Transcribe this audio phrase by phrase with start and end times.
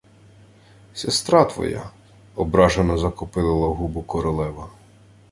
[0.95, 1.89] —Сестра твоя...—
[2.37, 4.69] ображено закопилила губу королева.